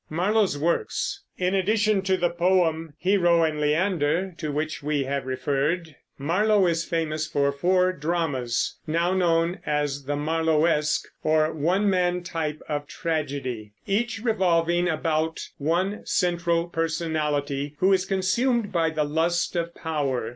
[0.09, 1.25] MARLOWE'S WORKS.
[1.37, 6.83] In addition to the poem "Hero and Leander," to which we have referred, Marlowe is
[6.83, 13.73] famous for four dramas, now known as the Marlowesque or one man type of tragedy,
[13.85, 20.29] each revolving about one central personality who is consumed by the lust of power.